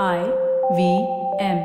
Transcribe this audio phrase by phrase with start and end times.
[0.00, 0.20] I
[0.76, 0.82] V
[1.38, 1.58] M.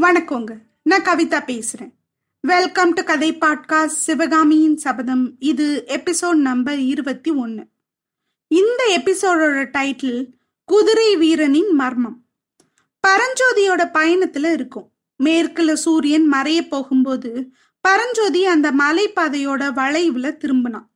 [0.00, 0.58] வணக்கங்க.
[0.82, 1.92] நான் கவிதா பேசுறேன்.
[2.40, 7.66] வெல்கம் டு கதை பாட்காஸ்ட் சிவகாமியின் சபதம் இது எபிசோட் நம்பர் இருபத்தி ஒன்று
[8.46, 10.32] இந்த எபிசோடோட டைட்டில்
[10.64, 12.24] குதிரை வீரனின் மர்மம்.
[13.06, 14.92] பரஞ்சோதியோட பயணத்துல இருக்கும்.
[15.20, 17.30] மேற்குல சூரியன் மறைய போகும்போது
[17.84, 20.86] பரஞ்சோதி அந்த மலைப்பாதையோட வளைவுல திரும்பினான்.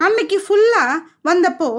[0.00, 0.84] அன்னைக்கு ஃபுல்லா
[1.28, 1.70] வந்தப்போ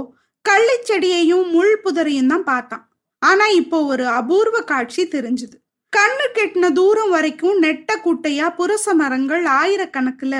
[0.45, 2.85] கள்ளிச்செடியையும் முள் புதரையும் தான் பார்த்தான்.
[3.21, 5.55] ஆனா இப்போ ஒரு அபூர்வ காட்சி தெரிஞ்சுது.
[5.93, 10.35] கண்ணு கெட்டின தூரம் வரைக்கும் நெட்ட குட்டையா புரச மரங்கள் ஆயிரக்கணக்குல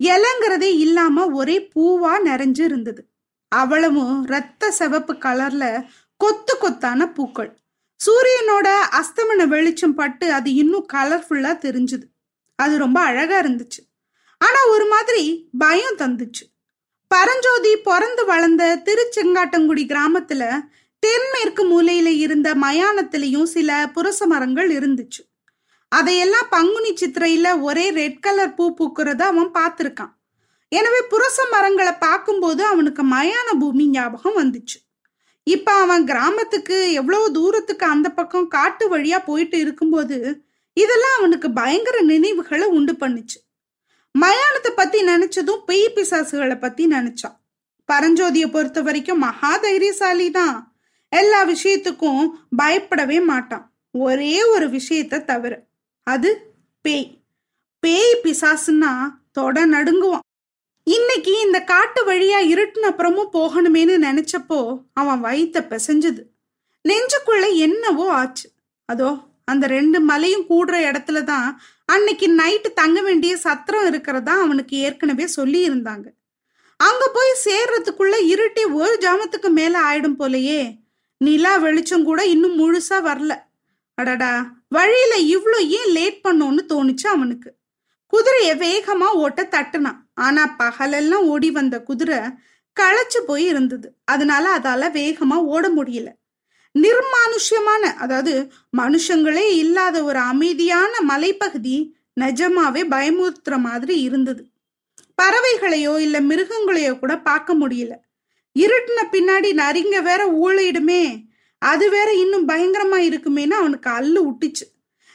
[0.00, 3.02] இலங்கிறதே இல்லாம ஒரே பூவா நிறைஞ்சு இருந்தது
[3.52, 5.64] அவ்வளவும் ரத்த சிவப்பு கலர்ல
[6.20, 7.50] கொத்து கொத்தான பூக்கள்.
[8.06, 8.68] சூரியனோட
[9.00, 12.06] அஸ்தமன வெளிச்சம் பட்டு அது இன்னும் கலர்ஃபுல்லா தெரிஞ்சுது.
[12.56, 13.80] அது ரொம்ப அழகா இருந்துச்சு.
[14.40, 16.44] ஆனா ஒரு மாதிரி பயம் தந்துச்சு.
[17.08, 20.42] பரஞ்சோதி பிறந்து வளர்ந்த திருச்செங்காட்டங்குடி கிராமத்துல
[21.02, 25.22] தென்மேற்கு மூலையில இருந்த மயானத்திலையும் சில புரச மரங்கள் இருந்துச்சு.
[25.88, 30.12] அதையெல்லாம் பங்குனி சித்திரையில ஒரே ரெட் கலர் பூ பூக்குறத அவன் பார்த்துருக்கான்.
[30.72, 34.78] எனவே புரச மரங்களை பார்க்கும்போது அவனுக்கு மயான பூமி ஞாபகம் வந்துச்சு.
[35.48, 42.68] இப்ப அவன் கிராமத்துக்கு எவ்வளவு தூரத்துக்கு அந்த பக்கம் காட்டு வழியா போயிட்டு இருக்கும்போது இதெல்லாம் அவனுக்கு பயங்கர நினைவுகளை
[42.68, 43.38] உண்டு பண்ணுச்சு.
[44.18, 47.38] மயானத்தை பத்தி நினைச்சதும் பெய் பிசாசுகளை பத்தி நினைச்சான்.
[47.92, 50.76] பரஞ்சோதியை பொறுத்த வரைக்கும் மகா தைரியசாலி தான்
[51.08, 53.72] எல்லா விஷயத்துக்கும் பயப்படவே மாட்டான்.
[53.90, 55.66] ஒரே ஒரு விஷயத்த தவிர.
[56.02, 57.22] அது பேய்.
[57.80, 58.92] பேய் பிசாசுன்னா
[59.32, 60.27] தொட நடுங்குவான்.
[60.94, 64.58] இன்னைக்கு இந்த காட்டு வழியா இருட்டின அப்புறமும் போகணுமேனு நினைச்சப்போ
[64.92, 66.22] அவன் வயித்த பிசைஞ்சது.
[66.84, 68.46] நெஞ்சுக்குள்ள என்னவோ ஆச்சு.
[68.88, 69.08] அதோ
[69.44, 71.48] அந்த ரெண்டு மலையும் கூடுற இடத்துல தான்
[71.84, 76.06] அன்னைக்கு நைட்டு தங்க வேண்டிய சத்திரம் இருக்கிறதா அவனுக்கு ஏற்கனவே சொல்லி இருந்தாங்க
[76.80, 80.60] அங்க போய் சேர்றதுக்குள்ள இருட்டி ஒரு ஜாமத்துக்கு மேல ஆயிடும் போலயே
[81.20, 83.32] நிலா வெளிச்சம் கூட இன்னும் முழுசா வரல.
[83.98, 84.32] அடடா
[84.68, 87.50] வழியில இவ்வளோ ஏன் லேட் பண்ணோன்னு தோணுச்சு அவனுக்கு.
[88.12, 89.98] குதிரைய வேகமா ஓட்ட தட்டுனான்.
[90.18, 92.20] ஆனா பகலெல்லாம் ஓடி வந்த குதிரை
[92.76, 93.88] களைச்சு போய் இருந்தது.
[94.04, 96.08] அதனால அதால வேகமா ஓட முடியல.
[96.74, 98.32] நிர்மானுஷ்யமான அதாவது
[98.76, 101.76] மனுஷங்களே இல்லாத ஒரு அமைதியான மலைப்பகுதி
[102.20, 104.42] நிஜமாவே பயமுறுத்துற மாதிரி இருந்தது.
[105.18, 107.94] பறவைகளையோ இல்ல மிருகங்களையோ கூட பார்க்க முடியல.
[108.56, 111.02] இருட்டின பின்னாடி நரிங்க வேற ஊழையிடுமே
[111.62, 114.66] அது வேற இன்னும் பயங்கரமா இருக்குமேன்னு அவனுக்கு அல்லு விட்டுச்சு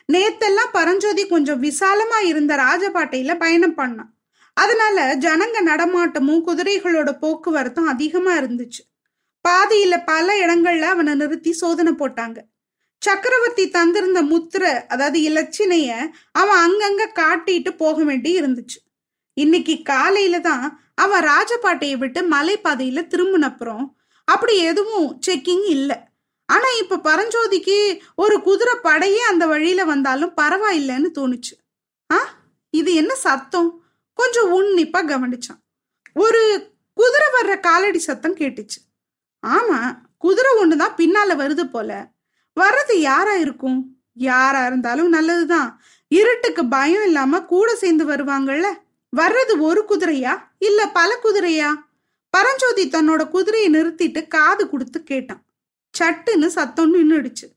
[0.09, 4.11] நேத்தெல்லாம் பரஞ்சோதி கொஞ்சம் விசாலமா இருந்த ராஜபாட்டையில பயணம் பண்ணான்.
[4.53, 8.81] அதனால ஜனங்க நடமாட்டமும் குதிரைகளோட போக்குவரத்தும் அதிகமா இருந்துச்சு.
[9.49, 12.37] பாதியில பல இடங்கள்ல அவனை நிறுத்தி சோதனை போட்டாங்க.
[12.97, 18.93] சக்கரவர்த்தி தந்திருந்த முத்திர அதாவது இலச்சினைய அவன் அங்கங்க காட்டிட்டு போக வேண்டி இருந்துச்சு.
[19.33, 23.85] இன்னைக்கு காலையில தான் அவன் ராஜபாட்டையை விட்டு மலைப்பாதையில திரும்பினப்புறம்
[24.25, 25.95] அப்படி எதுவும் செக்கிங் இல்லை.
[26.45, 31.53] ஆனா இப்ப பரஞ்சோதிக்கு ஒரு குதிரை படையே அந்த வழியில வந்தாலும் பரவாயில்லைன்னு தோணுச்சு.
[32.13, 32.33] ஆ?
[32.69, 33.82] இது என்ன சத்தம்?
[34.13, 35.62] கொஞ்சம் உன்னிப்பா கவனிச்சான்.
[36.13, 38.79] ஒரு குதிரை வர்ற காலடி சத்தம் கேட்டுச்சு.
[39.47, 42.12] ஆமா குதிரை ஒண்ணுதான் பின்னால வருது போல.
[42.59, 43.79] வர்றது யாரா இருக்கும்?
[44.13, 45.81] யாரா இருந்தாலும் நல்லதுதான்.
[46.07, 48.68] இருட்டுக்கு பயம் இல்லாம கூட சேர்ந்து வருவாங்கல்ல
[49.18, 50.41] வர்றது ஒரு குதிரையா?
[50.57, 51.74] இல்ல பல குதிரையா?
[52.30, 55.45] பரஞ்சோதி தன்னோட குதிரையை நிறுத்திட்டு காது கொடுத்து கேட்டான்.
[56.00, 57.47] சட்டுன்னு சத்தம் நின்றுடுச்சு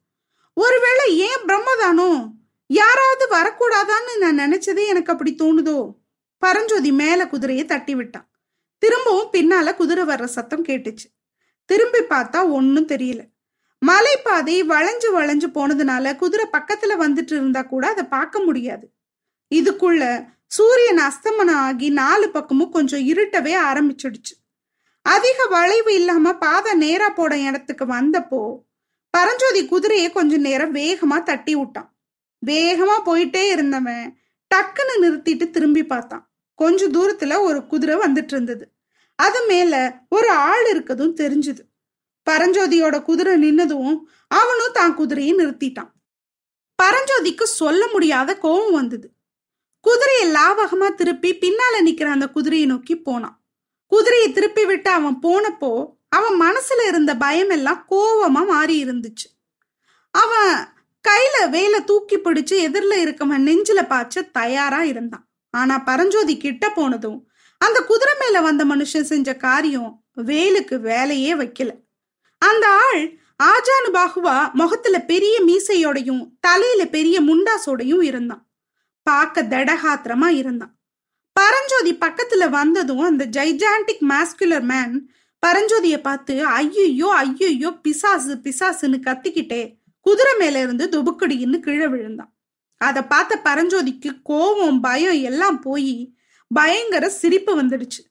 [0.55, 2.31] ஒருவேளை ஏன் பிரம்மதானோ?
[2.67, 5.93] யாராவது வரக்கூடாதான்னு நான் நினைச்சதே எனக்கு அப்படி தோணுதோ?
[6.39, 8.31] பரஞ்சோதி மேல குதிரையை தட்டி விட்டான்.
[8.79, 11.09] திரும்பவும் பின்னால குதிரை வர்ற சத்தம் கேட்டுச்சு.
[11.65, 13.23] திரும்பி பார்த்தா ஒன்னும் தெரியல.
[13.87, 18.93] மலைப்பாதை வளைஞ்சு வளைஞ்சு போனதுனால குதிரை பக்கத்துல வந்துட்டு இருந்தா கூட அதை பார்க்க முடியாது.
[19.55, 24.35] இதுக்குள்ள சூரியன் அஸ்தமனம் ஆகி நாலு பக்கமும் கொஞ்சம் இருட்டவே ஆரம்பிச்சிடுச்சு.
[25.03, 28.65] அதிக வளைவு இல்லாம பாதை நேரா போட இடத்துக்கு வந்தப்போ
[29.11, 31.97] பரஞ்சோதி குதிரையை கொஞ்சம் நேரம் வேகமா தட்டி விட்டான்.
[32.47, 34.19] வேகமா போயிட்டே இருந்தவன்
[34.55, 36.31] டக்குன்னு நிறுத்திட்டு திரும்பி பார்த்தான்.
[36.55, 38.75] கொஞ்ச தூரத்துல ஒரு குதிரை வந்துட்டு இருந்தது
[39.15, 41.63] அது மேல ஒரு ஆள் இருக்கதும் தெரிஞ்சுது.
[42.31, 45.91] பரஞ்சோதியோட குதிரை நின்னதும் அவனும் தான் குதிரையை நிறுத்திட்டான்.
[46.83, 49.13] பரஞ்சோதிக்கு சொல்ல முடியாத கோபம் வந்தது.
[49.81, 53.45] குதிரையை லாவகமா திருப்பி பின்னால நிக்கிற அந்த குதிரையை நோக்கி போனான்.
[53.87, 59.29] குதிரையை திருப்பி விட்டு அவன் போனப்போ அவன் மனசுல இருந்த பயம் எல்லாம் கோவமா மாறி இருந்துச்சு.
[60.11, 60.76] அவன்
[61.09, 65.25] கையில வேலை தூக்கி பிடிச்சு எதிரில் இருக்கவன் நெஞ்சில பாய்ச்ச தயாரா இருந்தான்.
[65.55, 67.19] ஆனா பரஞ்சோதி கிட்ட போனதும்
[67.61, 69.91] அந்த குதிரை மேல வந்த மனுஷன் செஞ்ச காரியம்
[70.31, 71.71] வேலுக்கு வேலையே வைக்கல.
[72.43, 73.03] அந்த ஆள்
[73.43, 78.43] ஆஜானு பாகுவா முகத்துல பெரிய மீசையோடையும் தலையில பெரிய முண்டாசோடையும் இருந்தான்.
[79.03, 80.73] பார்க்க தடகாத்திரமா இருந்தான்.
[81.37, 84.95] பரஞ்சோதி பக்கத்துல வந்ததும் அந்த ஜைஜாண்டிக் மாஸ்குலர் மேன்
[85.43, 89.63] பரஞ்சோதியை பார்த்து ஐயோ ஐயோ பிசாசு பிசாசுன்னு கத்திக்கிட்டே
[90.07, 92.33] குதிரை மேல இருந்து துபுக்கடின்னு கீழே விழுந்தான்.
[92.81, 96.15] அதை பார்த்த பரஞ்சோதிக்கு கோபம் பயம் எல்லாம் போய்
[96.55, 98.03] பயங்கர சிரிப்பு வந்துடுச்சு.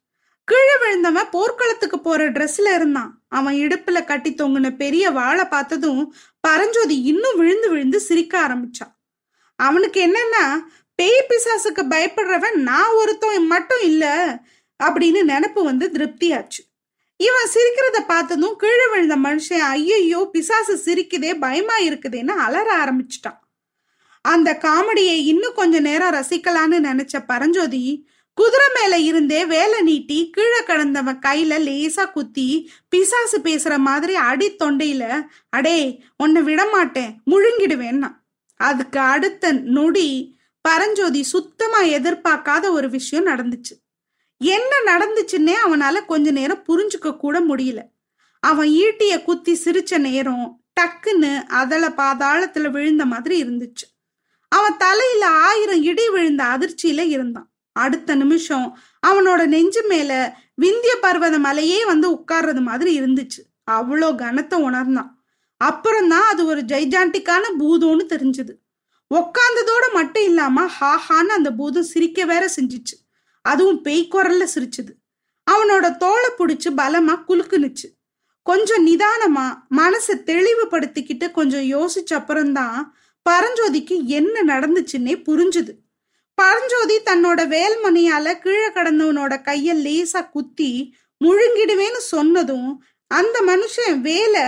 [0.44, 3.12] கீழே விழுந்தவன் போர்க்களத்துக்கு போற ட்ரெஸ்ல இருந்தான்.
[3.28, 8.94] அவன் இடுப்புல கட்டி தொங்குன பெரிய வாழை பார்த்ததும் பரஞ்சோதி இன்னும் விழுந்து விழுந்து சிரிக்க ஆரம்பிச்சான்.
[9.56, 10.46] அவனுக்கு என்னன்னா
[10.96, 14.06] பேய் பிசாசுக்கு பயப்படுறவன் நான் ஒருத்தன் மட்டும் இல்ல
[14.84, 16.62] அப்படின்னு நினப்பு வந்து திருப்தியாச்சு.
[17.18, 23.40] இவன் சிரிக்கிறத பார்த்ததும் கீழே விழுந்த மனுஷன் ஐயையோ பிசாசு சிரிக்குதே பயமா இருக்குதேன்னு அலற ஆரம்பிச்சிட்டான்.
[24.22, 31.20] அந்த காமெடியை இன்னும் கொஞ்ச நேரம் ரசிக்கலான்னு நினைச்ச பரஞ்சோதி குதிரை மேல இருந்தே வேலை நீட்டி கீழே கிடந்தவன்
[31.20, 38.12] கையில லேசா குத்தி பிசாசு பேசுற மாதிரி அடி தொண்டையில அடே உன்னை விடமாட்டேன் முழுங்கிடுவேன்னா.
[38.56, 43.85] அதுக்கு அடுத்த நொடி பரஞ்சோதி சுத்தமா எதிர்பார்க்காத ஒரு விஷயம் நடந்துச்சு.
[44.38, 47.82] என்ன நடந்துச்சுன்னே அவனால கொஞ்ச நேரம் புரிஞ்சுக்க கூட முடியல.
[48.40, 53.86] அவன் ஈட்டிய குத்தி சிரிச்ச நேரம் டக்குன்னு அதல பாதாளத்துல விழுந்த மாதிரி இருந்துச்சு.
[54.50, 57.52] அவன் தலையில ஆயிரம் இடி விழுந்த அதிர்ச்சியில இருந்தான்.
[57.72, 63.42] அடுத்த நிமிஷம் அவனோட நெஞ்சு மேல விந்திய பர்வத மலையே வந்து உட்கார்றது மாதிரி இருந்துச்சு.
[63.72, 65.24] அவ்வளோ கனத்தை உணர்ந்தான்.
[65.58, 68.54] அப்புறம்தான் அது ஒரு ஜைஜாண்டிக்கான பூதம்னு தெரிஞ்சது.
[69.14, 73.05] உக்காந்ததோட மட்டும் இல்லாம ஹாஹான்னு அந்த பூதம் சிரிக்க வேற செஞ்சிச்சு.
[73.46, 74.94] அதுவும் பேய் குரல்ல சிரிச்சுது.
[75.52, 77.88] அவனோட தோலை பிடிச்சு பலமா குலுக்குனுச்சு.
[78.44, 79.46] கொஞ்சம் நிதானமா
[79.78, 82.96] மனசை தெளிவுபடுத்திக்கிட்டு கொஞ்சம் யோசிச்ச அப்புறம்தான்
[83.30, 85.74] பரஞ்சோதிக்கு என்ன நடந்துச்சுன்னே புரிஞ்சுது.
[86.34, 90.96] பரஞ்சோதி தன்னோட வேல்மணியால கீழே கடந்தவனோட கைய லேசா குத்தி
[91.26, 94.42] முழுங்கிடுவேன்னு சொன்னதும் அந்த மனுஷன் வேலை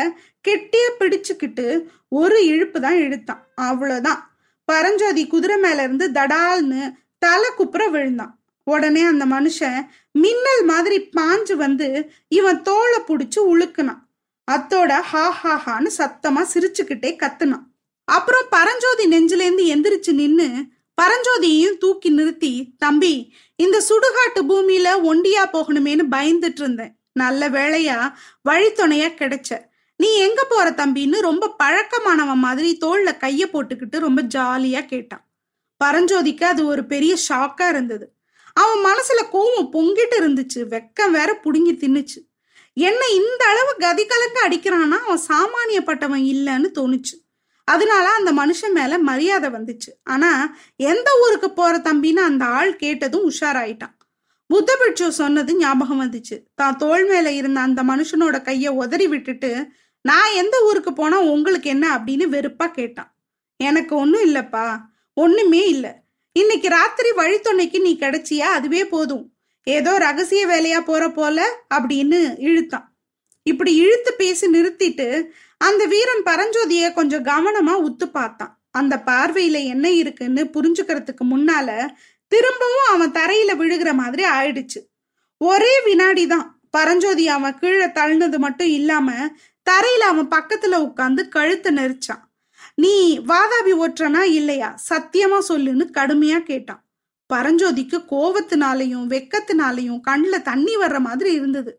[0.48, 1.66] கெட்டிய பிடிச்சுக்கிட்டு
[2.10, 3.44] ஒரு இழுப்பு தான் இழுத்தான்.
[3.62, 4.22] அவ்வளோதான்
[4.66, 8.34] பரஞ்சோதி குதிரை மேல இருந்து தடால்னு தலை குப்புற விழுந்தான்.
[8.68, 9.80] உடனே அந்த மனுஷன்
[10.12, 14.02] மின்னல் மாதிரி பாஞ்சு வந்து இவன் தோலை புடிச்சு உழுக்குனான்.
[14.52, 17.66] அத்தோட ஹா ஹா ஹான்னு சத்தமா சிரிச்சுக்கிட்டே கத்துனான்.
[18.08, 20.48] அப்புறம் பரஞ்சோதி நெஞ்சிலேருந்து எந்திரிச்சு நின்னு
[21.02, 23.14] பரஞ்சோதியையும் தூக்கி நிறுத்தி தம்பி
[23.56, 27.98] இந்த சுடுகாட்டு பூமியில ஒண்டியா போகணுமேனு பயந்துட்டு இருந்தேன் நல்ல வேளையா
[28.50, 29.52] வழித்துணையா கிடைச்ச.
[29.96, 35.24] நீ எங்க போற தம்பின்னு ரொம்ப பழக்கமானவன் மாதிரி தோல்ல கைய போட்டுக்கிட்டு ரொம்ப ஜாலியா கேட்டான்.
[35.84, 38.06] பரஞ்சோதிக்கு அது ஒரு பெரிய ஷாக்கா இருந்தது.
[38.57, 40.56] அவன் மனசுல கோவம் பொங்கிட்டு இருந்துச்சு.
[40.56, 42.30] வெக்கம் வேற புடுங்கி தின்னுச்சு.
[42.74, 47.25] என்ன இந்த அளவு கதி கலக்க அடிக்கிறான்னா அவன் சாமானியப்பட்டவன் இல்லைன்னு தோணுச்சு.
[47.63, 49.92] அதனால அந்த மனுஷன் மேல மரியாதை வந்துச்சு.
[50.04, 53.95] ஆனா எந்த ஊருக்கு போற தம்பின்னு அந்த ஆள் கேட்டதும் உஷாராயிட்டான்.
[54.48, 56.44] புத்த சொன்னது ஞாபகம் வந்துச்சு.
[56.56, 59.68] தான் தோல் மேல இருந்த அந்த மனுஷனோட கைய உதறி விட்டுட்டு
[60.01, 61.98] நான் எந்த ஊருக்கு போனா உங்களுக்கு என்ன?
[61.98, 63.15] அப்படின்னு வெறுப்பா கேட்டான்.
[63.57, 64.80] எனக்கு ஒன்றும் இல்லப்பா.
[65.13, 65.92] ஒண்ணுமே இல்லை.
[66.39, 68.48] இன்னைக்கு ராத்திரி வழித்துணைக்கு நீ கிடைச்சியா?
[68.57, 69.24] அதுவே போதும்.
[69.68, 71.38] ஏதோ ரகசிய வேலையா போற போல
[71.75, 72.88] அப்படின்னு இழுத்தான்.
[73.44, 75.07] இப்படி இழுத்து பேசி நிறுத்திட்டு
[75.62, 78.54] அந்த வீரன் பரஞ்சோதிய கொஞ்சம் கவனமா உத்து பார்த்தான்.
[78.72, 81.69] அந்த பார்வையில என்ன இருக்குன்னு புரிஞ்சுக்கிறதுக்கு முன்னால
[82.31, 84.81] திரும்பவும் அவன் தரையில விழுகிற மாதிரி ஆயிடுச்சு.
[85.42, 89.10] ஒரே வினாடி தான் பரஞ்சோதி அவன் கீழே தள்ளினது மட்டும் இல்லாம
[89.69, 92.24] தரையில அவன் பக்கத்துல உட்காந்து கழுத்து நெரிச்சான்.
[92.78, 94.80] நீ வாதாபி ஓட்டுறனா இல்லையா?
[94.90, 96.82] சத்தியமா சொல்லுன்னு கடுமையா கேட்டான்.
[97.34, 101.72] பரஞ்சோதிக்கு கோவத்தினாலையும் வெக்கத்தினாலையும் கண்ணுல தண்ணி வர்ற மாதிரி இருந்தது.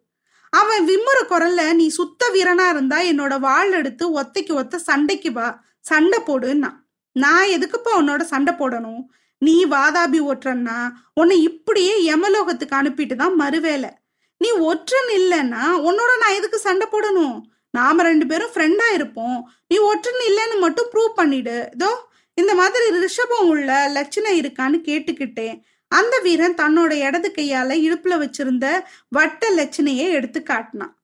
[0.53, 6.19] அவன் விம்முற குரல்ல நீ சுத்த வீரனா இருந்தா என்னோட வாழ் எடுத்து ஒத்தைக்கு ஒத்த சண்டைக்கு வா சண்டை
[6.27, 6.71] போடுன்னா.
[7.13, 9.03] நான் எதுக்குப்பா உன்னோட சண்டை போடணும்?
[9.39, 10.79] நீ வாதாபி ஒற்றன்னா
[11.15, 13.91] உன்னை இப்படியே யமலோகத்துக்கு அனுப்பிட்டு தான் மறுவேலை.
[14.37, 17.37] நீ ஒற்றன் இல்லைன்னா உன்னோட நான் எதுக்கு சண்டை போடணும்?
[17.71, 19.39] நாம ரெண்டு பேரும் ஃப்ரெண்டா இருப்போம்.
[19.69, 21.57] நீ ஒற்றன் இல்லைன்னு மட்டும் ப்ரூவ் பண்ணிடு.
[21.73, 21.91] இதோ
[22.35, 25.57] இந்த மாதிரி ரிஷபம் உள்ள லட்சணம் இருக்கான்னு கேட்டுக்கிட்டேன்.
[25.93, 28.67] அந்த வீரன் தன்னோட இடது கையால இடுப்புல வச்சிருந்த
[29.09, 30.95] வட்ட லட்சணையை எடுத்து காட்டினான்.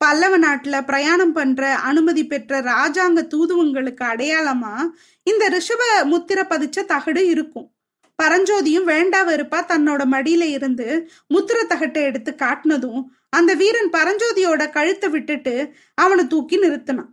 [0.00, 4.74] பல்லவ நாட்டுல பிரயாணம் பண்ற அனுமதி பெற்ற ராஜாங்க தூதுவங்களுக்கு அடையாளமா
[5.22, 7.68] இந்த ரிஷப முத்திர பதிச்ச தகடு இருக்கும்.
[8.22, 10.86] பரஞ்சோதியும் வேண்டா வெறுப்பா தன்னோட மடியில இருந்து
[11.34, 13.00] முத்திர தகட்டை எடுத்து காட்டினதும்
[13.34, 15.54] அந்த வீரன் பரஞ்சோதியோட கழுத்தை விட்டுட்டு
[15.94, 17.12] அவனை தூக்கி நிறுத்தினான்.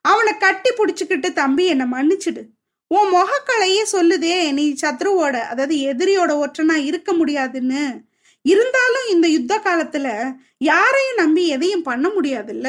[0.00, 2.42] அவனை கட்டி பிடிச்சுக்கிட்டு தம்பி என்னை மன்னிச்சிடு.
[2.86, 8.00] உன் முகக்கலையே சொல்லுதே நீ சத்ருவோட அதாவது எதிரியோட ஒற்றனா இருக்க முடியாதுன்னு.
[8.42, 12.68] இருந்தாலும் இந்த யுத்த காலத்துல யாரையும் நம்பி எதையும் பண்ண முடியாதுல்ல.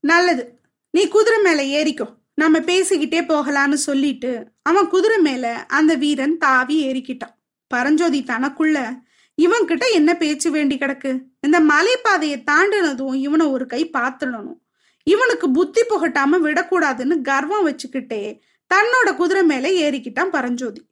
[0.00, 0.44] நல்லது.
[0.90, 2.06] நீ குதிரை மேல ஏறிக்கோ.
[2.34, 7.34] நம்ம பேசிக்கிட்டே போகலான்னு சொல்லிட்டு அவன் குதிரை மேல அந்த வீரன் தாவி ஏறிக்கிட்டான்.
[7.66, 8.98] பரஞ்சோதி தனக்குள்ள
[9.34, 11.20] இவன் கிட்ட என்ன பேச்சு வேண்டி கிடக்கு?
[11.40, 14.60] இந்த மலைப்பாதையை தாண்டினதும் இவனை ஒரு கை பார்த்துடணும்.
[15.02, 18.38] இவனுக்கு புத்தி புகட்டாம விடக்கூடாதுன்னு கர்வம் வச்சுக்கிட்டே
[18.74, 20.82] தன்னோட குதிரை மேல ஏறிக்கிட்டான் பரஞ்சோதி.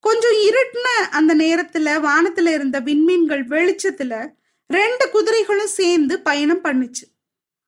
[0.00, 4.28] கொஞ்சம் இருட்டின அந்த நேரத்துல வானத்துல இருந்த விண்மீன்கள் வெளிச்சத்துல
[4.66, 7.04] ரெண்டு குதிரைகளும் சேர்ந்து பயணம் பண்ணுச்சு.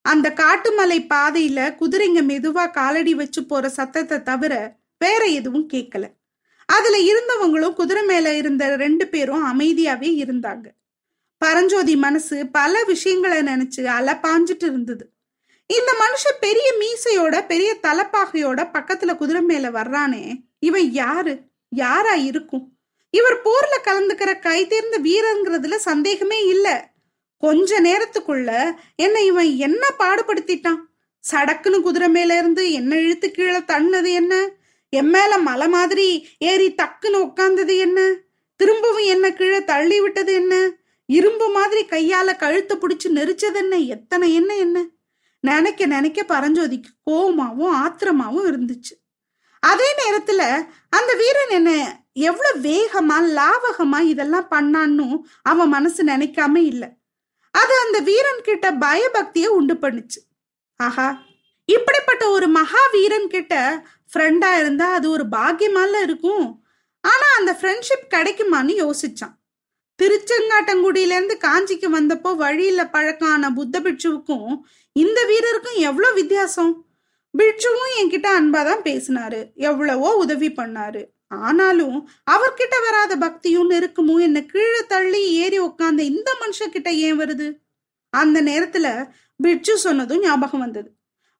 [0.02, 4.54] அந்த காட்டுமலை பாதையில குதிரைங்க மெதுவா காலடி வச்சு போற சத்தத்தை தவிர
[4.98, 6.04] வேற எதுவும் கேட்கல
[6.70, 10.66] அதுல இருந்தவங்களும் குதிரை மேல இருந்த ரெண்டு பேரும் அமைதியாவே இருந்தாங்க.
[11.38, 15.04] பரஞ்சோதி மனசு பல விஷயங்களை நினைச்சு அலப்பாஞ்சிட்டு இருந்தது.
[15.66, 20.24] இந்த மனுஷன் பெரிய மீசையோட பெரிய தலப்பாகையோட பக்கத்துல குதிரை மேல வர்றானே
[20.58, 21.34] இவன் யாரு?
[21.68, 22.66] யாரா இருக்கும்?
[23.10, 26.90] இவர் போர்ல கலந்துக்கிற கை தேர்ந்த வீரங்கிறதுல சந்தேகமே இல்ல.
[27.36, 28.50] கொஞ்ச நேரத்துக்குள்ள
[28.96, 30.80] என்ன இவன் என்ன பாடுபடுத்திட்டான்?
[31.24, 34.34] சடக்குன்னு குதிரை மேல இருந்து என்ன இழுத்து கீழே தண்ணது என்ன?
[34.92, 38.14] என் மேல மலை மாதிரி ஏறி டக்குன்னு உட்கார்ந்தது என்ன?
[38.56, 40.54] திரும்பவும் என்ன கீழே தள்ளி விட்டது என்ன?
[41.08, 43.76] இரும்பு மாதிரி கையால கழுத்தை பிடிச்சு நெரிச்சது என்ன?
[43.76, 44.86] எத்தனை என்ன என்ன?
[45.40, 48.94] நினைக்க நினைக்க பரஞ்சோதிக்கு கோவமாவும் ஆத்திரமாவும் இருந்துச்சு.
[49.62, 50.42] அதே நேரத்துல
[50.88, 51.70] அந்த வீரன் என்ன
[52.12, 56.88] எவ்வளவு வேகமா லாவகமா இதெல்லாம் பண்ணான்னு அவன் மனசு நினைக்காம இல்லை.
[57.54, 60.20] அது அந்த வீரன் கிட்ட பயபக்திய உண்டு பண்ணுச்சு.
[60.76, 61.22] ஆஹா!
[61.64, 63.54] இப்படிப்பட்ட ஒரு மகாவீரன் கிட்ட
[64.12, 66.64] ஃப்ரெண்டா இருந்தா அது ஒரு பாக்கியமால இருக்கும்.
[67.00, 69.36] ஆனா அந்த ஃப்ரெண்ட்ஷிப் கிடைக்குமான்னு யோசிச்சான்.
[70.02, 74.58] திருச்செங்காட்டங்குடியில இருந்து காஞ்சிக்கு வந்தப்போ வழியில பழக்கான புத்த பிட்சுவுக்கும்
[74.92, 76.84] இந்த வீரருக்கும் எவ்வளவு வித்தியாசம்?
[77.38, 79.54] பிட்சுவும் என்கிட்ட அன்பாதான் பேசினாரு.
[79.54, 81.04] எவ்வளவோ உதவி பண்ணாரு.
[81.28, 87.56] ஆனாலும் அவர்கிட்ட வராத பக்தியும் நெருக்கமும் என்ன கீழே தள்ளி ஏறி உட்காந்த இந்த மனுஷகிட்ட ஏன் வருது?
[88.10, 90.90] அந்த நேரத்துல பிட்சு சொன்னதும் ஞாபகம் வந்தது.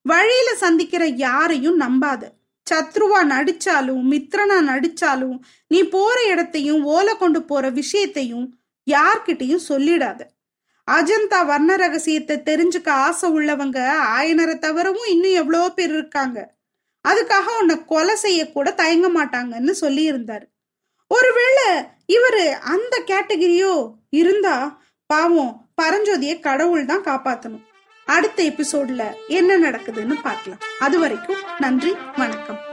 [0.01, 2.23] வழியில சந்திக்கிற யாரையும் நம்பாத
[2.67, 5.37] சத்ருவா நடிச்சாலும் மித்ரனா நடிச்சாலும்
[5.71, 8.45] நீ போற இடத்தையும் ஓலை கொண்டு போற விஷயத்தையும்
[8.87, 10.19] யார்கிட்டையும் சொல்லிடாத.
[10.87, 13.79] அஜந்தா வர்ண ரகசியத்தை தெரிஞ்சுக்க ஆசை உள்ளவங்க
[14.17, 16.39] ஆயனரை தவிரவும் இன்னும் எவ்வளோ பேர் இருக்காங்க.
[17.05, 20.45] அதுக்காக உன்னை கொலை செய்ய கூட தயங்க மாட்டாங்கன்னு சொல்லி இருந்தாரு
[21.11, 21.67] ஒருவேளை
[22.15, 23.73] இவரு அந்த கேட்டகிரியோ
[24.21, 24.55] இருந்தா
[25.09, 27.63] பாவம் பரஞ்சோதியை கடவுள் தான் காப்பாத்தணும்.
[28.05, 30.59] அடுத்த எபிசோட்ல என்ன நடக்குதுன்னு பார்க்கலாம்.
[30.79, 32.70] அது வரைக்கும் நன்றி வணக்கம்.